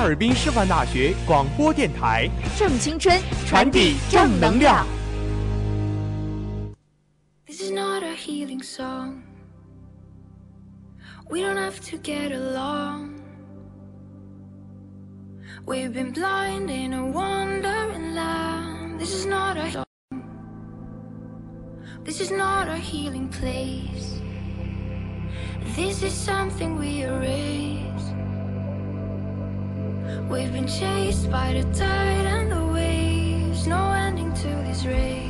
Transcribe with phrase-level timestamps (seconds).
[0.00, 4.86] 哈尔滨师范大学广播电台，正青春，传递正能量。
[7.46, 9.22] This is not a healing song.
[11.28, 13.14] We don't have to get along.
[15.64, 18.98] We've been blind in a wandering land.
[18.98, 19.84] This is not a song.
[22.04, 24.20] This is not a healing place.
[25.76, 27.79] This is something we erase.
[30.29, 33.67] We've been chased by the tide and the waves.
[33.67, 35.29] No ending to this race.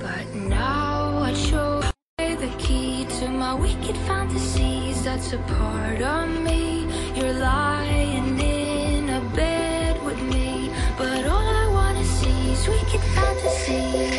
[0.00, 1.82] But now I show
[2.18, 5.04] the key to my wicked fantasies.
[5.04, 6.86] That's a part of me.
[7.14, 14.13] You're lying in a bed with me, but all I wanna see is wicked fantasies.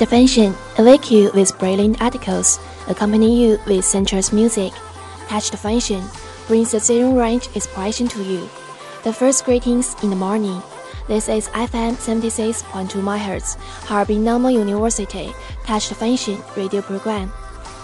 [0.00, 2.58] The Function awake you with brilliant articles,
[2.88, 4.72] accompany you with sensuous music.
[5.28, 6.02] Touch the Function
[6.46, 8.48] brings the zero range inspiration to you.
[9.04, 10.62] The first greetings in the morning.
[11.08, 12.64] This is FM 76.2
[13.00, 13.56] MHz,
[13.86, 15.32] Harbin Normal University
[15.64, 17.32] Touch the Function radio program.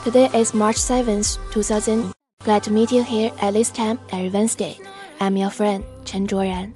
[0.04, 2.12] Today is March 7th, 2000.
[2.44, 4.76] Glad to meet you here at this time every Wednesday.
[5.20, 6.72] I'm your friend Chen Zhuoran.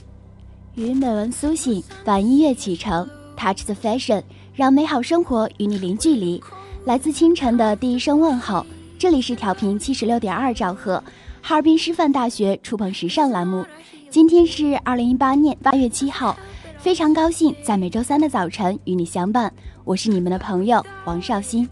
[0.76, 4.22] 与美文苏醒，短音乐启程，Touch the Fashion，
[4.53, 6.41] 让美好生活与你零距离。
[6.85, 8.65] 来自清晨的第一声问候，
[8.97, 11.03] 这里是调频七十六点二兆赫，
[11.41, 13.65] 哈尔滨师范大学触碰时尚栏目。
[14.09, 16.37] 今天是二零一八年八月七号，
[16.77, 19.53] 非常高兴在每周三的早晨与你相伴。
[19.83, 21.67] 我是你们的朋友王绍新。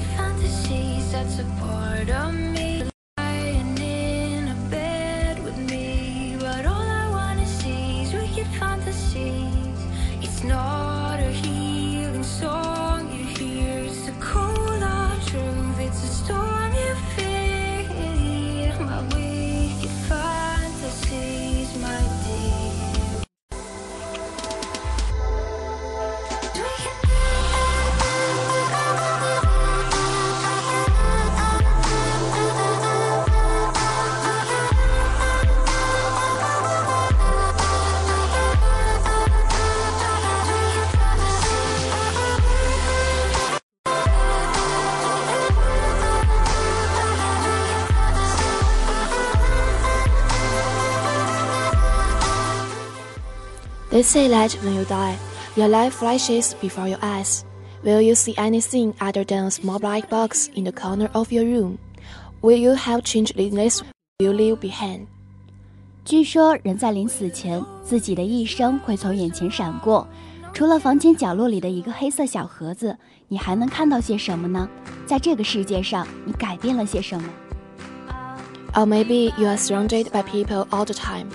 [0.00, 1.12] Fantasies.
[1.12, 2.91] That's a part of me.
[53.91, 55.17] They say that when you die,
[55.55, 57.43] your life flashes before your eyes.
[57.83, 61.45] Will you see anything other than a small black box in the corner of your
[61.45, 61.77] room?
[62.41, 63.81] Will you have changed this?
[64.19, 65.07] Will you leave behind?
[66.03, 70.07] 据说人在临死前，自己的一生会从眼前闪过，
[70.53, 74.67] 除了房间角落里的一个黑色小盒子，你还能看到些什么呢？
[75.05, 77.29] 在这个世界上，你改变了些什么？
[78.73, 81.27] Or maybe you are surrounded by people all the time.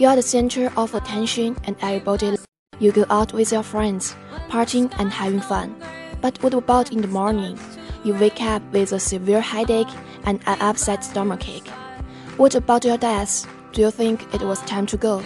[0.00, 2.36] You are the center of attention and everybody.
[2.78, 4.14] You go out with your friends,
[4.50, 5.70] partying and having fun.
[6.20, 7.58] But what about in the morning?
[8.04, 9.88] You wake up with a severe headache
[10.24, 11.68] and an upset stomachache.
[12.36, 13.46] What about your death?
[13.72, 15.22] Do you think it was time to go?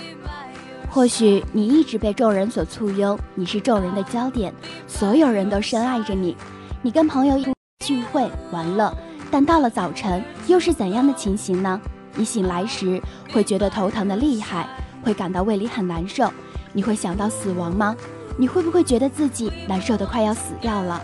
[0.89, 4.53] 或许你一直被众人所簇拥，你是众人的焦点，
[4.89, 6.37] 所有人都深爱着你。
[6.83, 7.39] 你跟朋友
[7.85, 8.93] 聚会玩乐，
[9.31, 11.81] 但到了早晨又是怎样的情形呢？
[12.16, 13.02] 你醒来时
[13.32, 14.68] 会觉得头疼的厉害，
[15.04, 16.32] 会感到胃里很难受。
[16.74, 17.96] 你会想到死亡吗？
[18.38, 21.02] 你会不会觉得自己难受的快要死掉了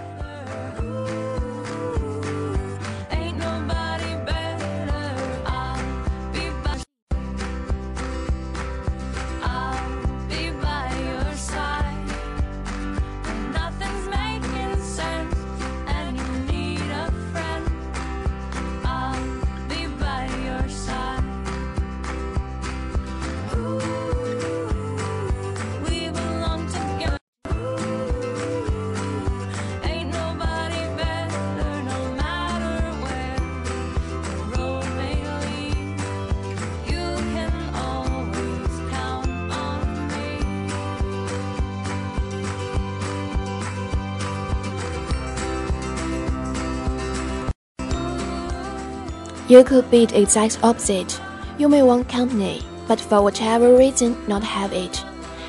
[49.51, 51.19] ？You could be the exact opposite.
[51.57, 55.03] You may want company, but for whatever reason not have it.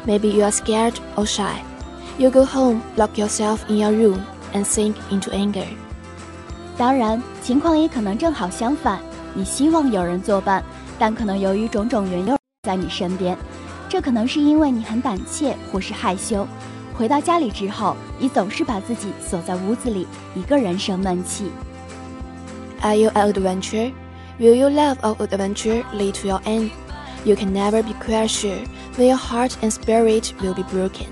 [0.04, 1.62] Maybe you are scared or shy.
[2.19, 4.19] You go home, lock yourself in your room,
[4.52, 5.69] and sink into anger.
[6.76, 8.99] 当然，情况也可能正好相反。
[9.34, 10.64] 你希望有人作伴，
[10.98, 13.38] 但可能由于种种原因在你身边。
[13.88, 16.44] 这可能是因为你很胆怯或是害羞。
[16.93, 21.52] 回到家里之后，你总是把自己锁在屋子里，一个人生闷气。
[22.82, 23.93] Are you an adventure?
[24.40, 26.73] Will your love of adventure lead to your end?
[27.25, 28.58] You can never be quite sure
[28.96, 31.06] when your heart and spirit will be broken.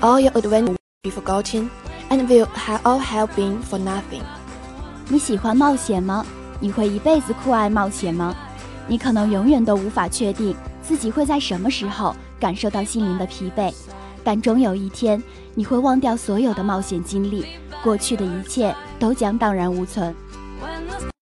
[0.00, 1.68] All your adventure will be forgotten,
[2.08, 4.22] and will have all have been for nothing.
[5.10, 6.24] 你喜欢冒险吗？
[6.58, 8.34] 你会一辈子酷爱冒险吗？
[8.86, 13.70] 你可能永远都无法确定自己会在什么时候感受到心灵的疲惫，
[14.24, 15.22] 但终有一天
[15.54, 17.44] 你会忘掉所有的冒险经历，
[17.84, 20.14] 过去的一切都将荡然无存。
[20.60, 21.17] When the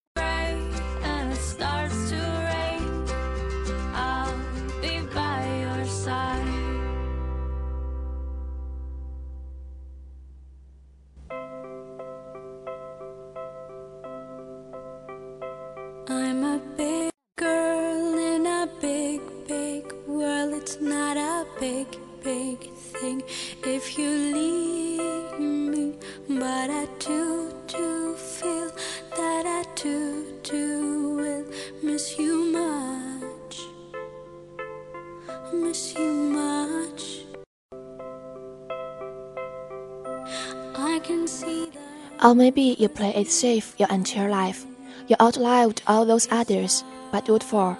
[42.23, 44.63] Or maybe you play it safe your entire life.
[45.07, 47.77] You outlived all those others, but what for?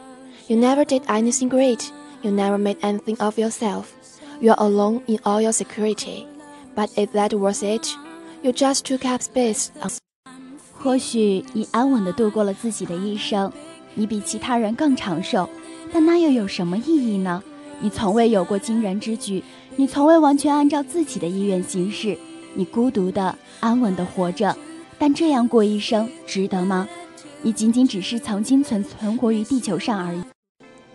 [0.47, 1.91] You never did anything great.
[2.23, 3.93] You never made anything of yourself.
[4.41, 6.25] You are alone in all your security.
[6.75, 7.87] But is that worth it?
[8.41, 9.69] You just took up space.
[10.73, 13.53] 或许你安稳地度过了自己的一生，
[13.93, 15.47] 你比其他人更长寿，
[15.93, 17.43] 但那又有什么意义呢？
[17.79, 19.43] 你从未有过惊人之举，
[19.75, 22.17] 你从未完全按照自己的意愿行事。
[22.53, 24.55] 你孤独的、安稳的活着，
[24.99, 26.87] 但这样过一生值得吗？
[27.41, 30.21] 你仅仅只是曾经存存活于地球上而已。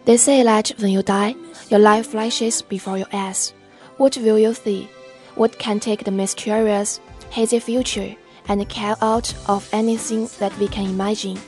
[0.05, 1.35] They say that when you die,
[1.69, 3.49] your life flashes before your eyes.
[3.97, 4.87] What will you see?
[5.35, 6.99] What can take the mysterious,
[7.33, 8.15] hazy future
[8.47, 11.39] and carve out of anything that we can imagine?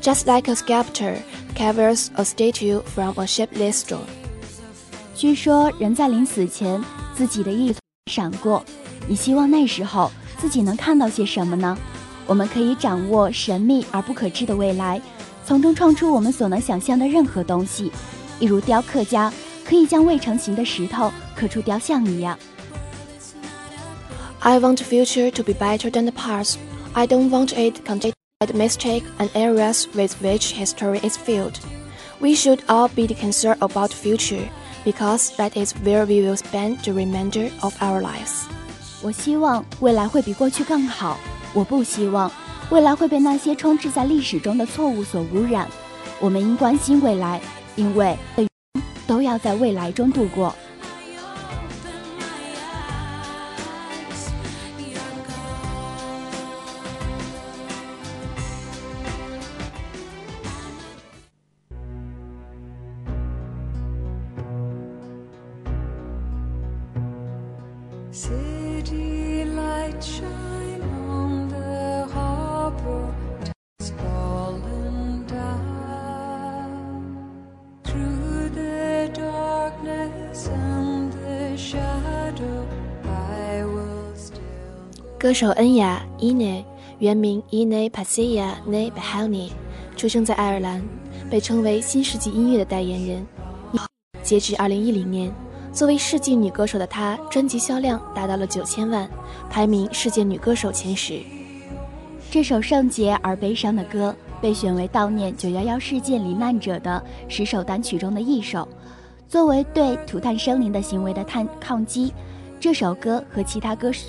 [0.00, 1.22] Just like a sculptor
[1.56, 4.06] carves a statue from a shapeless stone.
[5.19, 6.81] 据说人在临死前，
[7.13, 7.75] 自己的意
[8.09, 8.63] 闪过。
[9.05, 11.77] 你希望那时候自己能看到些什么呢？
[12.25, 15.01] 我们可以掌握神秘而不可知的未来，
[15.45, 17.91] 从中创出我们所能想象的任何东西，
[18.39, 19.29] 一如雕刻家
[19.65, 22.39] 可以将未成型的石头刻出雕像一样。
[24.39, 26.55] I want future to be better than the past.
[26.93, 28.13] I don't want it contained
[28.53, 31.55] mistake and errors with which history is filled.
[32.21, 34.47] We should all be concerned about future
[34.83, 38.45] because that is where we will spend the remainder of our lives.
[39.01, 41.17] 我希望未来会比过去更好。
[41.53, 42.31] 我不希望
[42.69, 45.67] 未来会被那些充斥在历史中的错误所污染。
[46.19, 47.39] 我们应关心未来，
[47.75, 48.17] 因为
[49.07, 50.53] 都要在未来中度过。
[85.19, 86.63] 歌手恩雅 （Ine）
[86.99, 89.51] 原名 Ine Pasia Ne Behalni，
[89.97, 90.81] 出生在爱尔兰，
[91.29, 93.27] 被称为新世纪音乐的代言人。
[94.23, 95.29] 截至2010年，
[95.73, 99.09] 作为世纪女歌手的她，专辑销量达到了九千万，
[99.49, 101.19] 排名世界女歌手前十。
[102.31, 108.65] 这首圣洁而悲伤的歌被选为悼念911事件罹难者的十首单曲中的一首。
[109.27, 112.13] 作为对涂炭生灵的行为的探抗击，
[112.57, 114.05] 这首歌和其他歌手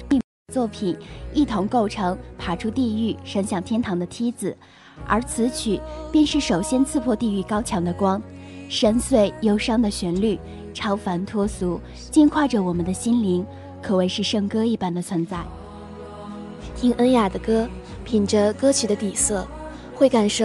[0.50, 0.96] 作品
[1.32, 4.56] 一同构成爬出地狱、升向天堂的梯子，
[5.06, 5.80] 而此曲
[6.10, 8.20] 便是首先刺破地狱高墙的光。
[8.68, 10.38] 深邃忧伤的旋律，
[10.72, 11.80] 超凡脱俗，
[12.10, 13.44] 净化着我们的心灵，
[13.82, 15.38] 可谓是圣歌一般的存在。
[16.76, 17.68] 听恩雅的歌，
[18.04, 19.44] 品着歌曲的底色，
[19.94, 20.44] 会感受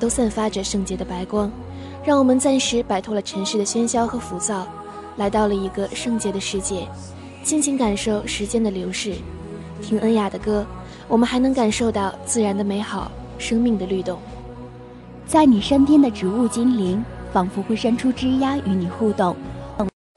[0.00, 1.48] 都散发着圣洁的白光，
[2.04, 4.66] 让我们暂时摆脱了尘世的喧嚣和浮躁，
[5.16, 6.88] 来到了一个圣洁的世界，
[7.44, 9.14] 静静感受时间的流逝。
[9.80, 10.64] 听恩雅的歌，
[11.08, 14.18] 我们还能感受到自然的美好，生命的律动。
[15.26, 19.34] 在你身边的植物精灵，仿佛会伸出枝丫与你互动，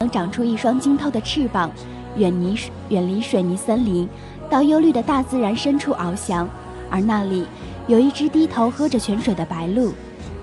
[0.00, 1.70] 能长出一双晶透的翅膀，
[2.16, 2.56] 远离
[2.88, 4.08] 远离水泥森林，
[4.50, 6.48] 到幽绿的大自然深处翱翔。
[6.90, 7.44] 而那里
[7.86, 9.92] 有一只低头喝着泉水的白鹭。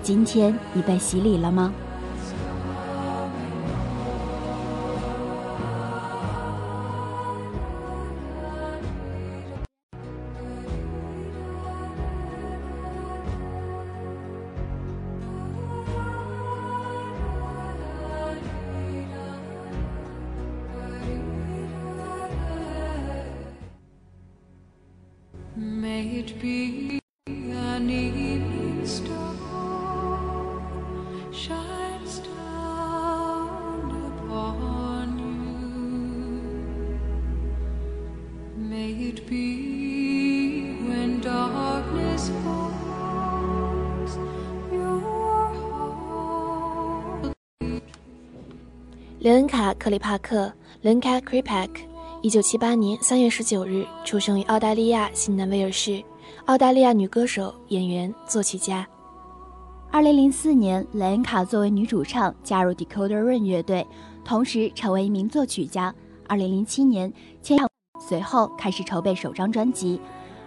[0.02, 1.72] 今天你被洗礼了吗？
[38.72, 44.16] May it be when darkness falls,
[44.72, 45.66] your heart
[49.20, 50.50] 雷恩卡·克里帕克
[50.82, 51.68] （Lenka Kripak），
[52.22, 56.02] 一九七八年三月十九日出生于澳大利亚新南威尔士，
[56.46, 58.88] 澳大利亚女歌手、演员、作曲家。
[59.90, 63.86] 二零零四年，莱恩卡作为女主唱加入 Decoder Ring 乐队，
[64.24, 65.94] 同时成为一名作曲家。
[66.26, 67.12] 二零零七年
[67.42, 67.66] 签约，
[68.12, 69.98] 随后开始筹备首张专辑。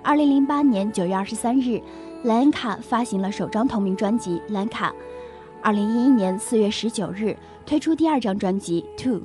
[0.03, 1.81] 二零零八年九月二十三日，
[2.21, 4.91] 莱恩卡发行了首张同名专辑《兰卡》。
[5.63, 9.15] 二零一一年四月十九日推出第二张专辑《Two》。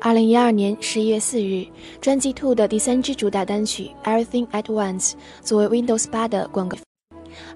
[0.00, 1.66] 二零一二年十一月四日，
[2.00, 3.90] 专辑《Two》的第三支主打单曲
[4.24, 5.10] 《Everything at Once》
[5.40, 6.78] 作为 Windows 八的广告。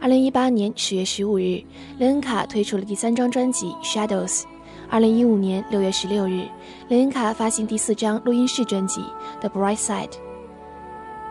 [0.00, 1.62] 二零一八年十月十五日，
[2.00, 4.40] 莱恩卡推出了第三张专辑《Shadows》。
[4.90, 6.48] 二零一五年六月十六日，
[6.88, 9.02] 雷恩卡发行第四张录音室专辑
[9.40, 10.08] 《The Bright Side》。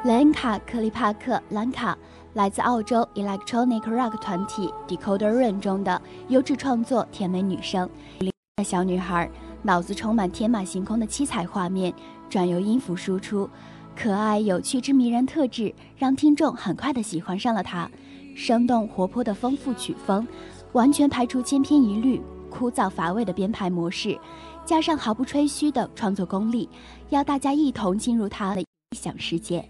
[0.03, 1.97] 莱恩卡·克里帕克·兰卡
[2.35, 7.89] 来自澳洲 Electronic Rock 团体 Decoder Ring 中的优质创作甜美女生。
[8.63, 9.27] 小女孩
[9.63, 11.91] 脑子充满天马行空的七彩画面，
[12.29, 13.49] 转由音符输出，
[13.95, 17.89] 可爱有趣之迷人特质让听众很快的喜欢上了她。
[18.35, 20.27] 生动活泼的丰富曲风，
[20.73, 22.21] 完全排除千篇一律、
[22.57, 24.19] 枯燥乏味的编排模式，
[24.65, 26.67] 加上毫不吹嘘的创作功力，
[27.09, 28.65] 邀大家一同进入他的异
[28.97, 29.63] 想世界。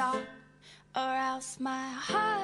[0.00, 0.16] Stop,
[0.96, 2.39] or else my heart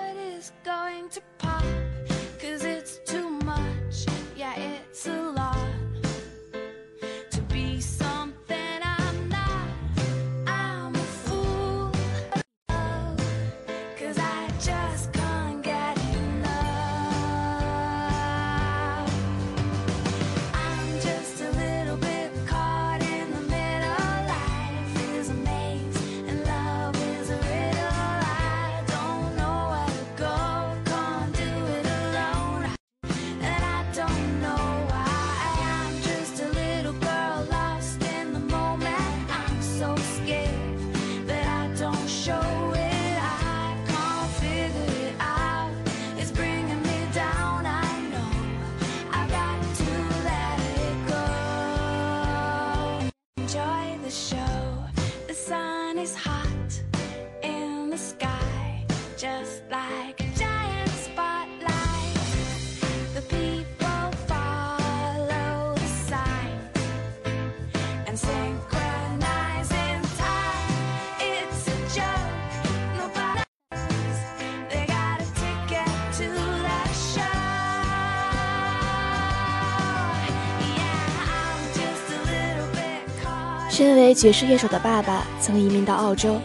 [83.76, 86.40] 身为爵士乐手的爸爸曾移民到澳洲，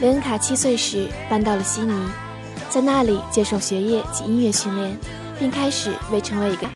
[0.00, 1.92] 雷恩卡七岁时搬到了悉尼，
[2.70, 4.96] 在那里接受学业及音乐训练，
[5.38, 6.66] 并开始为成为一个。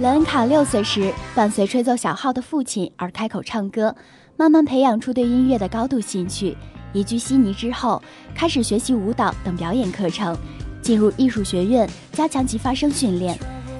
[0.00, 3.96] 雷恩卡六岁时，伴随吹奏小号的父亲而开口唱歌，
[4.36, 6.54] 慢慢培养出对音乐的高度兴趣。
[6.92, 8.02] 移居悉尼之后，
[8.34, 10.36] 开始学习舞蹈等表演课程，
[10.82, 13.34] 进入艺术学院加强其发声训练。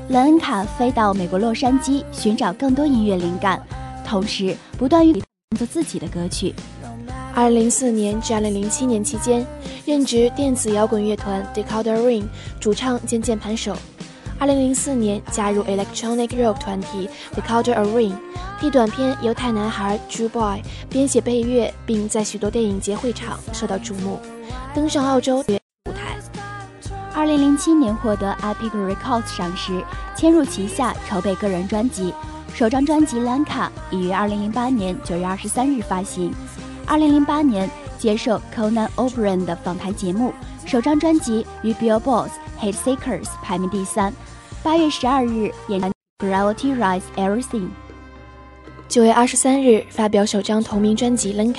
[0.09, 3.63] 雷恩卡飞到美国洛杉矶寻找更多音乐灵感，
[4.09, 5.23] 同时不断于创
[5.59, 6.55] 作自己的歌曲。
[7.35, 9.47] 二零零四年至二零零七年期间，
[9.85, 12.25] 任职电子摇滚乐团 Decoder Ring
[12.59, 13.77] 主唱兼键盘手。
[14.39, 18.15] 二零零四年加入 electronic rock 团体 Culture Arena，
[18.59, 24.19] 替短片《犹太男孩》Jew Boy 编写配乐，并在许多电影节会场受到瞩目，
[24.75, 26.19] 登上澳洲舞台。
[27.15, 29.85] 二零零七年获得 Epic Records 赏识，
[30.17, 32.15] 迁入旗下筹备个人专辑。
[32.59, 36.35] 首张专辑《兰卡》已于二零零八年九月二十三日发行。
[36.87, 40.33] 二零零八年接受 Conan O'Brien 的访谈节目，
[40.67, 44.13] 首张专辑与 Billboard Hit Seekers 排名第三。
[44.61, 45.89] 八月十二日演唱
[46.19, 47.61] 《Gravity Rise Everything》。
[48.89, 51.53] 九月二十三日发表首张同名专辑《Lenka》，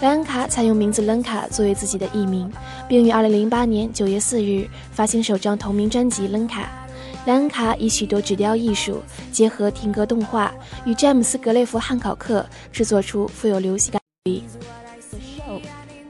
[0.00, 2.48] 莱恩卡采用名字 Lenka 作为自己的艺名，
[2.88, 6.62] 并于二零零八年九月四日发行首张同名专辑《Lenka》。
[7.26, 10.52] 莱恩卡以许多纸雕艺术结合听歌动画，
[10.84, 14.44] 与詹姆斯·格雷夫汉考克制作出富有流行感的。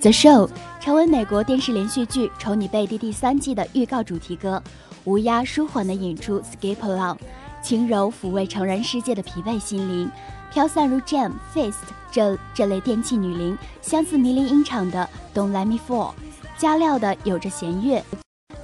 [0.00, 0.48] The Show
[0.80, 4.62] 成为美国电视连续剧《丑女贝蒂》第三季的预告主题歌。
[5.04, 7.16] 无压舒缓地引出 Skip Along，
[7.62, 10.10] 轻柔抚慰成人世界的疲惫心灵，
[10.52, 11.74] 飘散如 Jam Fist
[12.12, 16.12] 这这类电器女伶相似迷离音场的 Don't Let Me Fall，
[16.58, 18.04] 加料的有着弦乐，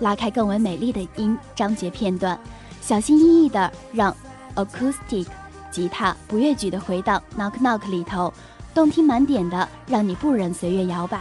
[0.00, 2.38] 拉开更为美丽的音章节片段，
[2.80, 4.14] 小心翼翼地让
[4.54, 5.26] Acoustic
[5.70, 8.32] 吉他不越矩的回荡 Knock Knock 里头，
[8.74, 11.20] 动听满点的让你不忍随乐摇摆。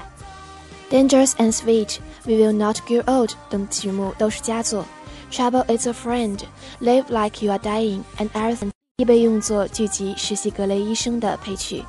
[0.89, 4.85] Dangerous and Sweet，We Will Not Grow Old 等曲目都是佳作。
[5.31, 6.39] Trouble is a friend,
[6.79, 11.83] live like you are dying, and everything 亦被用作剧集《实习格雷医生》的配曲。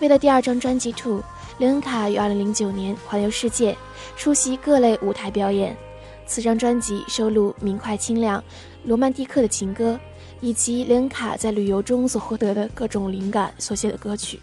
[0.00, 1.18] 为了第二张专辑《Two》，
[1.58, 3.76] 林恩卡于2009年环游世界，
[4.16, 5.76] 出席各类舞台表演。
[6.26, 8.42] 此张专辑收录明快清亮、
[8.84, 9.98] 罗曼蒂克的情歌，
[10.40, 14.40] 以及林恩卡在旅游中所获得的各种灵感所写的歌曲。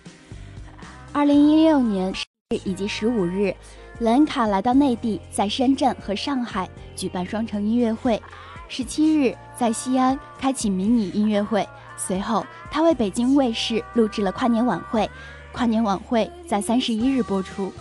[1.14, 3.54] 2016年十日以及十五日。
[4.00, 8.20] 雷恩卡来到内地，在深圳和上海举办双城音乐会。
[8.68, 11.66] 十七日在西安开启迷你音乐会，
[11.96, 15.08] 随后他为北京卫视录制了跨年晚会。
[15.52, 17.72] 跨年晚会在三十一日播出。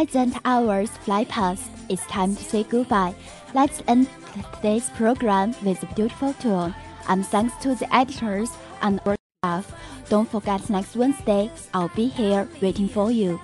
[0.00, 1.60] Pleasant hours fly past.
[1.90, 3.12] It's time to say goodbye.
[3.52, 4.06] Let's end
[4.54, 6.72] today's program with a beautiful tune.
[7.06, 8.48] And thanks to the editors
[8.80, 9.66] and our staff.
[10.08, 13.38] Don't forget next Wednesday, I'll be here waiting for you.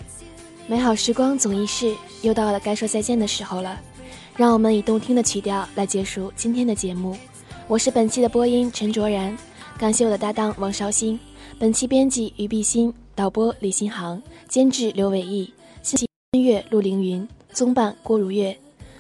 [0.67, 3.79] 美好时光总易逝，又到了该说再见的时候了。
[4.35, 7.15] 让我们以动听的曲调来结束今天的节目。
[7.69, 9.37] 我是本期的播音陈卓然，
[9.77, 11.21] 感谢我的搭档王绍兴。
[11.59, 15.53] 本期编辑于碧欣，导播李新航，监制刘伟毅，
[16.37, 18.55] 音乐陆凌云，综办郭如月。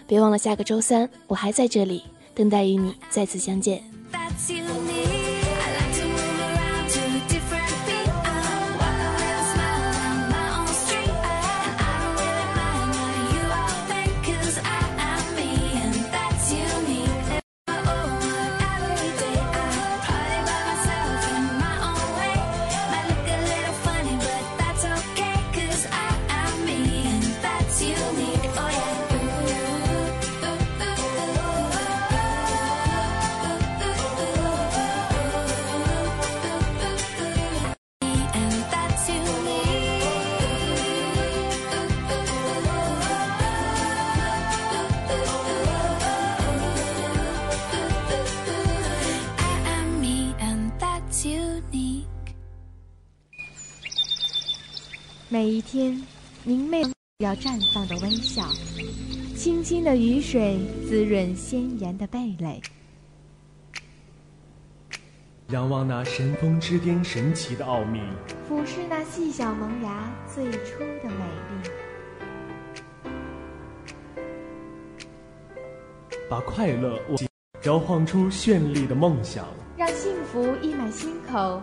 [0.07, 2.03] 别忘了下个周三我还在这里，
[2.35, 3.85] 等待与你再次相见。
[56.44, 56.83] 明媚
[57.18, 58.42] 要绽放的微笑，
[59.37, 62.61] 清新的雨水滋润鲜艳的蓓蕾。
[65.51, 68.01] 仰望那神峰之巅神奇的奥秘，
[68.49, 71.70] 俯视那细小萌芽最初的美丽。
[76.29, 77.01] 把快乐
[77.62, 79.46] 摇晃出绚丽的梦想，
[79.77, 81.62] 让幸福溢满心口。